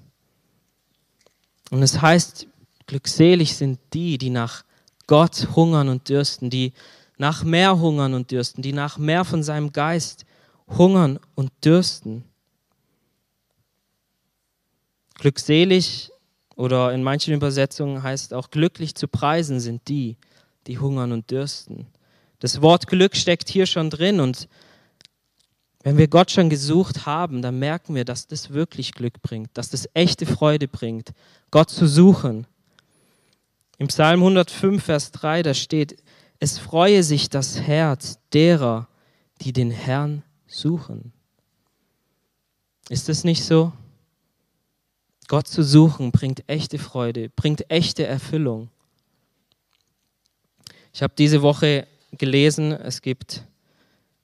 [1.71, 2.47] Und es heißt,
[2.88, 4.63] glückselig sind die, die nach
[5.08, 6.71] Gott hungern und dürsten, die
[7.17, 10.23] nach mehr hungern und dürsten, die nach mehr von seinem Geist
[10.69, 12.23] hungern und dürsten.
[15.15, 16.12] Glückselig
[16.56, 20.15] oder in manchen Übersetzungen heißt auch glücklich zu preisen sind die,
[20.69, 21.88] die hungern und dürsten.
[22.38, 24.47] Das Wort Glück steckt hier schon drin und
[25.82, 29.69] wenn wir Gott schon gesucht haben, dann merken wir, dass das wirklich Glück bringt, dass
[29.69, 31.12] das echte Freude bringt,
[31.51, 32.45] Gott zu suchen.
[33.77, 36.03] Im Psalm 105, Vers 3, da steht,
[36.39, 38.88] es freue sich das Herz derer,
[39.41, 41.13] die den Herrn suchen.
[42.89, 43.71] Ist es nicht so?
[45.27, 48.69] Gott zu suchen bringt echte Freude, bringt echte Erfüllung.
[50.91, 53.43] Ich habe diese Woche gelesen, es gibt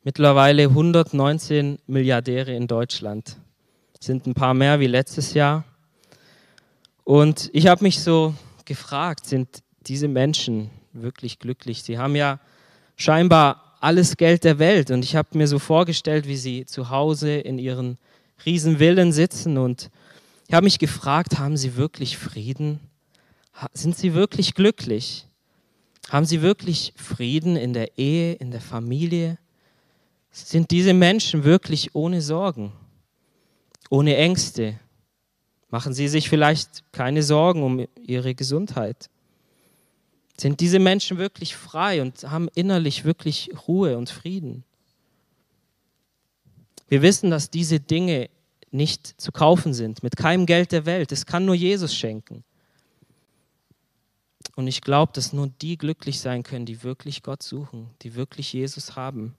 [0.04, 3.38] mittlerweile 119 Milliardäre in Deutschland.
[3.94, 5.64] Das sind ein paar mehr wie letztes Jahr.
[7.04, 8.34] Und ich habe mich so
[8.66, 11.84] gefragt, sind diese Menschen wirklich glücklich.
[11.84, 12.40] Sie haben ja
[12.96, 17.36] scheinbar alles Geld der Welt und ich habe mir so vorgestellt, wie sie zu Hause
[17.36, 18.00] in ihren
[18.46, 19.92] Riesenvillen sitzen und
[20.48, 22.80] ich habe mich gefragt, haben sie wirklich Frieden?
[23.74, 25.28] Sind sie wirklich glücklich?
[26.10, 29.38] Haben sie wirklich Frieden in der Ehe, in der Familie?
[30.32, 32.72] Sind diese Menschen wirklich ohne Sorgen,
[33.90, 34.80] ohne Ängste?
[35.70, 39.10] Machen sie sich vielleicht keine Sorgen um ihre Gesundheit?
[40.38, 44.64] Sind diese Menschen wirklich frei und haben innerlich wirklich Ruhe und Frieden?
[46.88, 48.30] Wir wissen, dass diese Dinge
[48.72, 51.12] nicht zu kaufen sind, mit keinem Geld der Welt.
[51.12, 52.44] Das kann nur Jesus schenken.
[54.56, 58.54] Und ich glaube, dass nur die glücklich sein können, die wirklich Gott suchen, die wirklich
[58.54, 59.36] Jesus haben.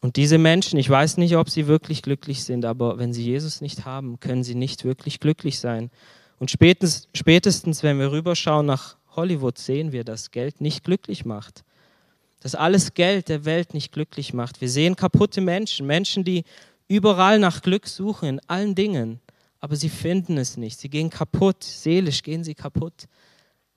[0.00, 3.60] Und diese Menschen, ich weiß nicht, ob sie wirklich glücklich sind, aber wenn sie Jesus
[3.60, 5.90] nicht haben, können sie nicht wirklich glücklich sein.
[6.38, 11.64] Und spätestens, spätestens, wenn wir rüberschauen nach Hollywood, sehen wir, dass Geld nicht glücklich macht.
[12.40, 14.62] Dass alles Geld der Welt nicht glücklich macht.
[14.62, 16.44] Wir sehen kaputte Menschen, Menschen, die
[16.88, 19.20] überall nach Glück suchen, in allen Dingen,
[19.60, 20.80] aber sie finden es nicht.
[20.80, 23.06] Sie gehen kaputt, seelisch gehen sie kaputt,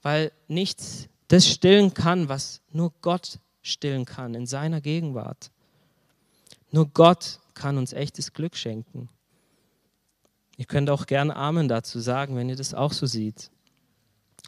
[0.02, 5.52] weil nichts das stillen kann, was nur Gott stillen kann in seiner Gegenwart.
[6.72, 9.10] Nur Gott kann uns echtes Glück schenken.
[10.58, 13.50] Ihr könnt auch gerne Amen dazu sagen, wenn ihr das auch so seht.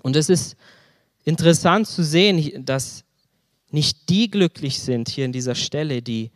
[0.02, 0.56] Und es ist
[1.24, 3.04] interessant zu sehen, dass
[3.72, 6.32] nicht die glücklich sind hier in dieser Stelle, die,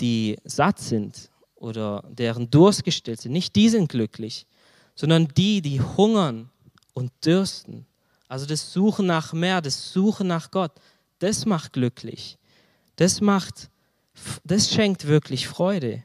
[0.00, 3.32] die satt sind oder deren Durst gestillt sind.
[3.32, 4.46] Nicht die sind glücklich,
[4.96, 6.50] sondern die, die hungern
[6.94, 7.86] und dürsten.
[8.26, 10.72] Also das Suchen nach mehr, das Suchen nach Gott,
[11.20, 12.38] das macht glücklich.
[12.96, 13.70] Das macht,
[14.42, 16.02] das schenkt wirklich Freude.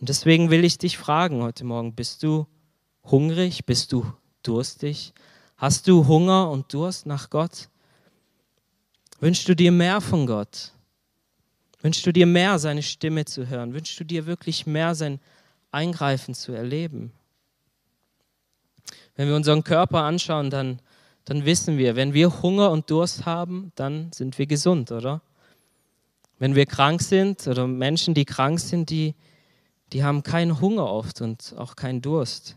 [0.00, 2.46] Und deswegen will ich dich fragen heute Morgen, bist du
[3.04, 4.10] hungrig, bist du
[4.42, 5.12] durstig?
[5.56, 7.68] Hast du Hunger und Durst nach Gott?
[9.20, 10.72] Wünschst du dir mehr von Gott?
[11.82, 13.72] Wünschst du dir mehr, seine Stimme zu hören?
[13.72, 15.18] Wünschst du dir wirklich mehr, sein
[15.72, 17.12] Eingreifen zu erleben?
[19.16, 20.80] Wenn wir unseren Körper anschauen, dann,
[21.24, 25.22] dann wissen wir, wenn wir Hunger und Durst haben, dann sind wir gesund, oder?
[26.38, 29.14] Wenn wir krank sind oder Menschen, die krank sind, die,
[29.92, 32.56] die haben keinen Hunger oft und auch keinen Durst.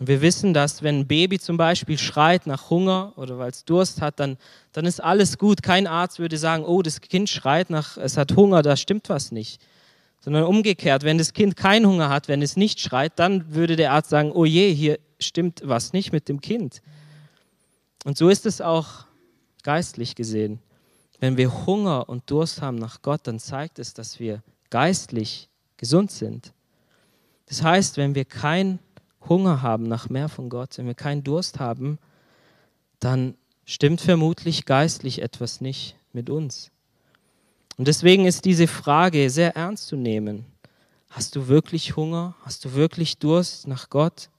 [0.00, 4.00] Wir wissen, dass wenn ein Baby zum Beispiel schreit nach Hunger oder weil es Durst
[4.00, 4.36] hat, dann,
[4.72, 5.62] dann ist alles gut.
[5.62, 9.32] Kein Arzt würde sagen, oh, das Kind schreit nach, es hat Hunger, da stimmt was
[9.32, 9.60] nicht.
[10.20, 13.92] Sondern umgekehrt, wenn das Kind keinen Hunger hat, wenn es nicht schreit, dann würde der
[13.92, 16.80] Arzt sagen, oh je, hier stimmt was nicht mit dem Kind.
[18.04, 19.06] Und so ist es auch
[19.64, 20.60] geistlich gesehen.
[21.18, 26.12] Wenn wir Hunger und Durst haben nach Gott, dann zeigt es, dass wir geistlich gesund
[26.12, 26.52] sind.
[27.46, 28.78] Das heißt, wenn wir keinen
[29.26, 31.98] Hunger haben nach mehr von Gott, wenn wir keinen Durst haben,
[33.00, 36.70] dann stimmt vermutlich geistlich etwas nicht mit uns.
[37.76, 40.44] Und deswegen ist diese Frage sehr ernst zu nehmen.
[41.10, 42.34] Hast du wirklich Hunger?
[42.44, 44.30] Hast du wirklich Durst nach Gott?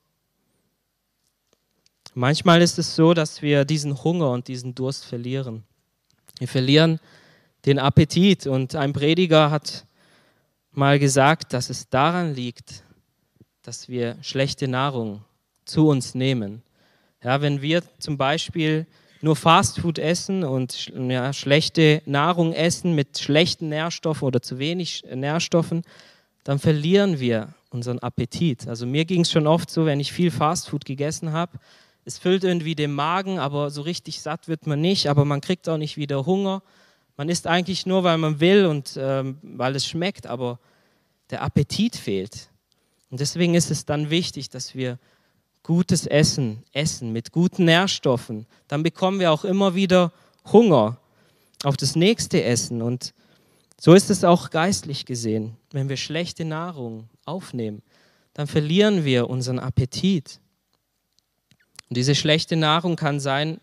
[2.13, 5.63] Manchmal ist es so, dass wir diesen Hunger und diesen Durst verlieren.
[6.37, 6.99] Wir verlieren
[7.65, 8.47] den Appetit.
[8.47, 9.85] Und ein Prediger hat
[10.71, 12.83] mal gesagt, dass es daran liegt,
[13.63, 15.23] dass wir schlechte Nahrung
[15.65, 16.61] zu uns nehmen.
[17.23, 18.85] Ja, wenn wir zum Beispiel
[19.21, 25.83] nur Fastfood essen und ja, schlechte Nahrung essen mit schlechten Nährstoffen oder zu wenig Nährstoffen,
[26.43, 28.67] dann verlieren wir unseren Appetit.
[28.67, 31.59] Also mir ging es schon oft so, wenn ich viel Fastfood gegessen habe,
[32.05, 35.69] es füllt irgendwie den Magen, aber so richtig satt wird man nicht, aber man kriegt
[35.69, 36.63] auch nicht wieder Hunger.
[37.17, 40.57] Man isst eigentlich nur, weil man will und ähm, weil es schmeckt, aber
[41.29, 42.49] der Appetit fehlt.
[43.09, 44.99] Und deswegen ist es dann wichtig, dass wir
[45.63, 48.45] gutes Essen essen mit guten Nährstoffen.
[48.67, 50.11] Dann bekommen wir auch immer wieder
[50.51, 50.97] Hunger
[51.63, 52.81] auf das nächste Essen.
[52.81, 53.13] Und
[53.79, 55.57] so ist es auch geistlich gesehen.
[55.71, 57.81] Wenn wir schlechte Nahrung aufnehmen,
[58.33, 60.39] dann verlieren wir unseren Appetit.
[61.89, 63.59] Und diese schlechte Nahrung kann sein,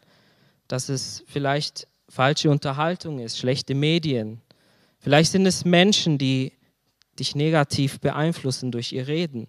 [0.68, 4.40] dass es vielleicht falsche Unterhaltung ist, schlechte Medien.
[4.98, 6.52] Vielleicht sind es Menschen, die
[7.18, 9.48] dich negativ beeinflussen durch ihr Reden.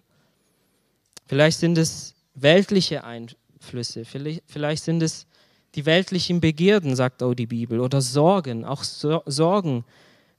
[1.26, 5.26] Vielleicht sind es weltliche Einflüsse, vielleicht sind es
[5.74, 8.64] die weltlichen Begierden, sagt auch die Bibel, oder Sorgen.
[8.64, 9.84] Auch Sorgen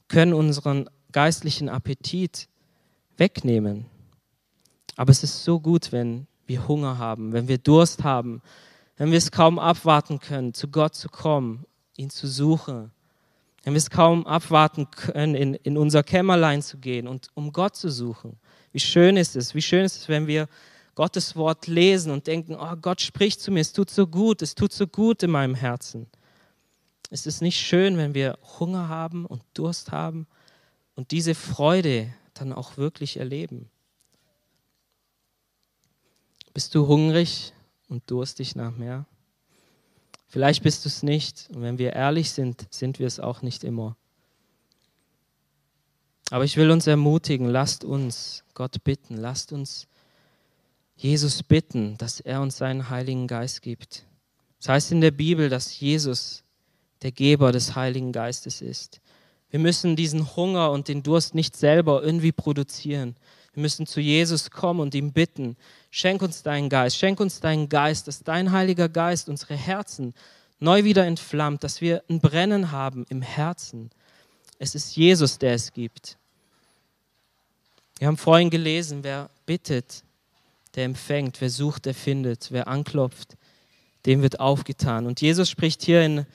[0.08, 2.48] können unseren geistlichen Appetit
[3.18, 3.86] wegnehmen.
[4.96, 8.42] Aber es ist so gut, wenn wir Hunger haben, wenn wir Durst haben,
[8.98, 11.66] wenn wir es kaum abwarten können, zu Gott zu kommen,
[11.96, 12.92] ihn zu suchen,
[13.70, 17.76] wenn wir es kaum abwarten können, in, in unser Kämmerlein zu gehen und um Gott
[17.76, 18.40] zu suchen.
[18.72, 20.48] Wie schön ist es, wie schön ist es, wenn wir
[20.96, 24.56] Gottes Wort lesen und denken, oh, Gott spricht zu mir, es tut so gut, es
[24.56, 26.08] tut so gut in meinem Herzen.
[27.12, 30.26] Es ist nicht schön, wenn wir Hunger haben und Durst haben
[30.96, 33.70] und diese Freude dann auch wirklich erleben.
[36.56, 37.54] Bist du hungrig
[37.88, 39.06] und durstig nach mehr?
[40.30, 41.50] Vielleicht bist du es nicht.
[41.54, 43.98] Und wenn wir ehrlich sind, sind wir es auch nicht immer.
[46.30, 49.88] Aber ich will uns ermutigen, lasst uns Gott bitten, lasst uns
[50.96, 54.06] Jesus bitten, dass er uns seinen Heiligen Geist gibt.
[54.60, 56.44] Das heißt in der Bibel, dass Jesus
[57.02, 59.02] der Geber des Heiligen Geistes ist.
[59.50, 63.16] Wir müssen diesen Hunger und den Durst nicht selber irgendwie produzieren.
[63.54, 65.58] Wir müssen zu Jesus kommen und ihm bitten,
[65.92, 70.14] schenk uns deinen Geist, schenk uns deinen Geist, dass dein Heiliger Geist unsere Herzen
[70.60, 73.90] neu wieder entflammt, dass wir ein Brennen haben im Herzen.
[74.60, 76.18] Es ist Jesus, der es gibt.
[77.98, 80.04] Wir haben vorhin gelesen, wer bittet,
[80.76, 83.36] der empfängt, wer sucht, der findet, wer anklopft,
[84.06, 85.06] dem wird aufgetan.
[85.06, 86.26] Und Jesus spricht hier in,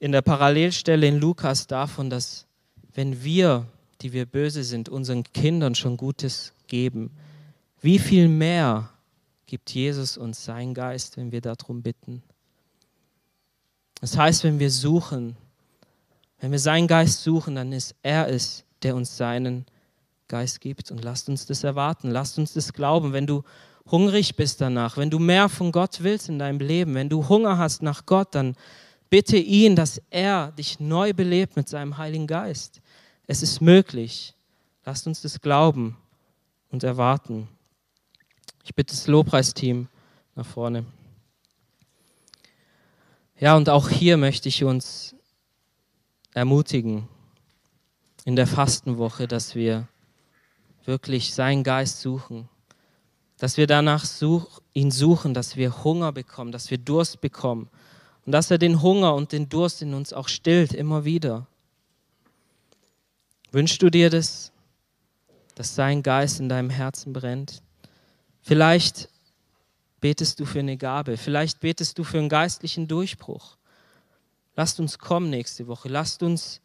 [0.00, 2.46] in der Parallelstelle in Lukas davon, dass
[2.94, 3.66] wenn wir
[4.02, 7.10] die wir böse sind, unseren Kindern schon Gutes geben,
[7.80, 8.90] wie viel mehr
[9.46, 12.22] gibt Jesus uns seinen Geist, wenn wir darum bitten?
[14.00, 15.36] Das heißt, wenn wir suchen,
[16.40, 19.64] wenn wir seinen Geist suchen, dann ist er es, der uns seinen
[20.26, 20.90] Geist gibt.
[20.90, 23.12] Und lasst uns das erwarten, lasst uns das glauben.
[23.12, 23.42] Wenn du
[23.90, 27.58] hungrig bist danach, wenn du mehr von Gott willst in deinem Leben, wenn du Hunger
[27.58, 28.56] hast nach Gott, dann
[29.10, 32.80] bitte ihn, dass er dich neu belebt mit seinem Heiligen Geist.
[33.26, 34.34] Es ist möglich.
[34.84, 35.96] Lasst uns das glauben
[36.70, 37.48] und erwarten.
[38.64, 39.88] Ich bitte das Lobpreisteam
[40.34, 40.84] nach vorne.
[43.38, 45.14] Ja, und auch hier möchte ich uns
[46.32, 47.08] ermutigen
[48.24, 49.88] in der Fastenwoche, dass wir
[50.84, 52.48] wirklich seinen Geist suchen,
[53.38, 57.68] dass wir danach such, ihn suchen, dass wir Hunger bekommen, dass wir Durst bekommen
[58.24, 61.46] und dass er den Hunger und den Durst in uns auch stillt, immer wieder.
[63.52, 64.50] Wünschst du dir das,
[65.54, 67.62] dass sein Geist in deinem Herzen brennt?
[68.40, 69.10] Vielleicht
[70.00, 73.56] betest du für eine Gabe, vielleicht betest du für einen geistlichen Durchbruch.
[74.56, 75.88] Lasst uns kommen nächste Woche.
[75.88, 76.60] Lasst uns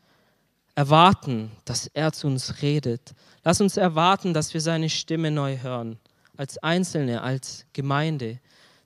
[0.76, 3.14] erwarten, dass er zu uns redet.
[3.44, 6.00] Lasst uns erwarten, dass wir seine Stimme neu hören.
[6.38, 8.40] als Einzelne, als Gemeinde,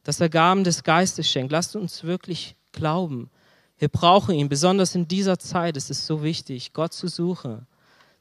[0.03, 1.51] dass er Gaben des Geistes schenkt.
[1.51, 3.29] Lasst uns wirklich glauben.
[3.77, 5.75] Wir brauchen ihn, besonders in dieser Zeit.
[5.75, 7.67] Es ist so wichtig, Gott zu suchen.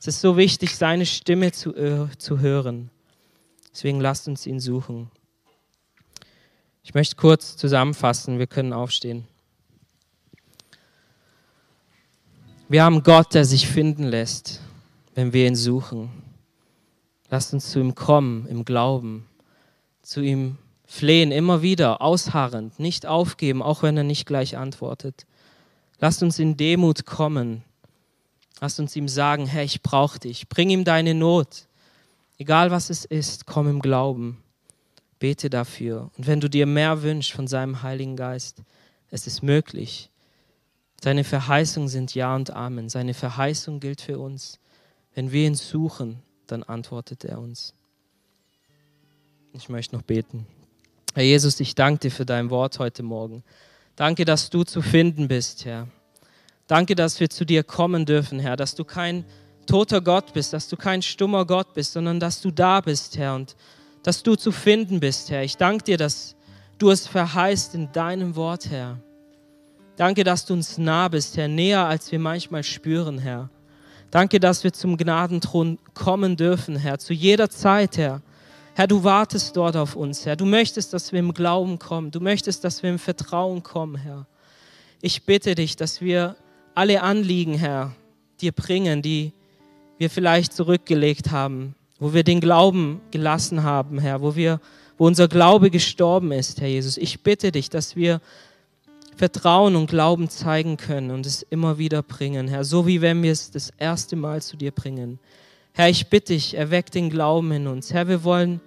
[0.01, 2.91] Es ist so wichtig, seine Stimme zu, äh, zu hören.
[3.71, 5.11] Deswegen lasst uns ihn suchen.
[6.83, 9.29] Ich möchte kurz zusammenfassen, wir können aufstehen.
[12.71, 14.61] Wir haben Gott, der sich finden lässt,
[15.15, 16.11] wenn wir ihn suchen.
[17.29, 19.27] Lasst uns zu ihm kommen im Glauben,
[20.01, 25.27] zu ihm flehen, immer wieder, ausharrend, nicht aufgeben, auch wenn er nicht gleich antwortet.
[25.99, 27.65] Lasst uns in Demut kommen.
[28.61, 30.49] Lasst uns ihm sagen, Herr, ich brauche dich.
[30.49, 31.67] Bring ihm deine Not.
[32.37, 34.43] Egal was es ist, komm im Glauben.
[35.19, 36.11] Bete dafür.
[36.17, 38.63] Und wenn du dir mehr wünschst von seinem Heiligen Geist,
[39.11, 40.11] es ist möglich.
[41.03, 42.89] Seine Verheißungen sind Ja und Amen.
[42.91, 44.59] Seine Verheißung gilt für uns.
[45.15, 47.75] Wenn wir ihn suchen, dann antwortet er uns.
[49.53, 50.47] Ich möchte noch beten.
[51.15, 53.43] Herr Jesus, ich danke dir für dein Wort heute Morgen.
[53.97, 55.89] Danke, dass du zu finden bist, Herr.
[56.71, 59.25] Danke, dass wir zu dir kommen dürfen, Herr, dass du kein
[59.67, 63.35] toter Gott bist, dass du kein stummer Gott bist, sondern dass du da bist, Herr,
[63.35, 63.57] und
[64.05, 65.43] dass du zu finden bist, Herr.
[65.43, 66.37] Ich danke dir, dass
[66.79, 69.01] du es verheißt in deinem Wort, Herr.
[69.97, 73.51] Danke, dass du uns nah bist, Herr, näher als wir manchmal spüren, Herr.
[74.13, 78.23] Danke, dass wir zum Gnadenthron kommen dürfen, Herr, zu jeder Zeit, Herr.
[78.75, 80.37] Herr, du wartest dort auf uns, Herr.
[80.37, 82.13] Du möchtest, dass wir im Glauben kommen.
[82.13, 84.29] Du möchtest, dass wir im Vertrauen kommen, Herr.
[85.01, 86.37] Ich bitte dich, dass wir
[86.75, 87.93] alle Anliegen, Herr,
[88.41, 89.33] dir bringen, die
[89.99, 94.61] wir vielleicht zurückgelegt haben, wo wir den Glauben gelassen haben, Herr, wo, wir,
[94.97, 96.97] wo unser Glaube gestorben ist, Herr Jesus.
[96.97, 98.21] Ich bitte dich, dass wir
[99.17, 103.33] Vertrauen und Glauben zeigen können und es immer wieder bringen, Herr, so wie wenn wir
[103.33, 105.19] es das erste Mal zu dir bringen.
[105.73, 107.93] Herr, ich bitte dich, erweck den Glauben in uns.
[107.93, 108.61] Herr, wir wollen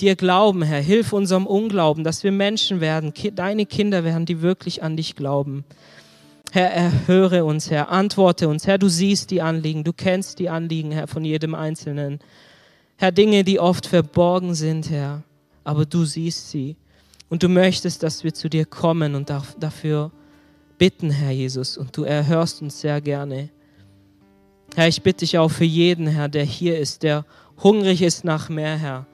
[0.00, 0.80] dir glauben, Herr.
[0.80, 5.64] Hilf unserem Unglauben, dass wir Menschen werden, deine Kinder werden, die wirklich an dich glauben.
[6.52, 8.66] Herr, erhöre uns, Herr, antworte uns.
[8.66, 12.20] Herr, du siehst die Anliegen, du kennst die Anliegen, Herr, von jedem Einzelnen.
[12.96, 15.22] Herr, Dinge, die oft verborgen sind, Herr,
[15.64, 16.76] aber du siehst sie.
[17.28, 20.12] Und du möchtest, dass wir zu dir kommen und dafür
[20.78, 21.76] bitten, Herr Jesus.
[21.76, 23.50] Und du erhörst uns sehr gerne.
[24.74, 27.24] Herr, ich bitte dich auch für jeden, Herr, der hier ist, der
[27.62, 29.06] hungrig ist nach mehr, Herr,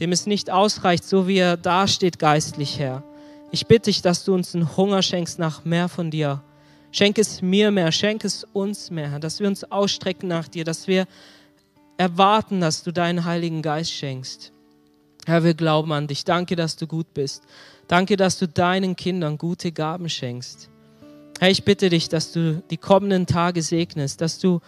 [0.00, 3.02] dem es nicht ausreicht, so wie er dasteht geistlich, Herr.
[3.50, 6.42] Ich bitte dich, dass du uns einen Hunger schenkst nach mehr von dir.
[6.90, 10.88] Schenk es mir mehr, schenk es uns mehr, dass wir uns ausstrecken nach dir, dass
[10.88, 11.06] wir
[11.98, 14.52] erwarten, dass du deinen Heiligen Geist schenkst.
[15.26, 16.24] Herr, wir glauben an dich.
[16.24, 17.42] Danke, dass du gut bist.
[17.86, 20.70] Danke, dass du deinen Kindern gute Gaben schenkst.
[21.38, 24.60] Herr, ich bitte dich, dass du die kommenden Tage segnest, dass du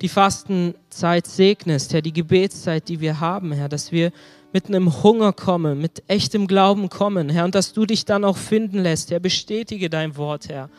[0.00, 4.12] die Fastenzeit segnest, Herr, die Gebetszeit, die wir haben, Herr, dass wir
[4.52, 8.36] mit einem Hunger kommen, mit echtem Glauben kommen, Herr, und dass du dich dann auch
[8.36, 10.70] finden lässt, Herr, bestätige dein Wort, Herr.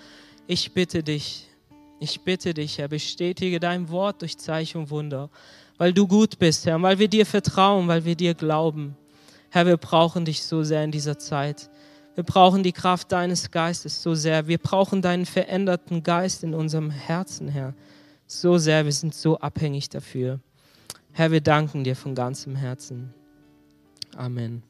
[0.52, 1.48] Ich bitte dich,
[2.00, 5.30] ich bitte dich, Herr, bestätige dein Wort durch Zeichen und Wunder,
[5.78, 8.98] weil du gut bist, Herr, weil wir dir vertrauen, weil wir dir glauben.
[9.52, 11.70] Herr, wir brauchen dich so sehr in dieser Zeit.
[12.16, 14.48] Wir brauchen die Kraft deines Geistes so sehr.
[14.48, 17.76] Wir brauchen deinen veränderten Geist in unserem Herzen, Herr.
[18.26, 20.40] So sehr, wir sind so abhängig dafür.
[21.12, 23.14] Herr, wir danken dir von ganzem Herzen.
[24.18, 24.64] Amen.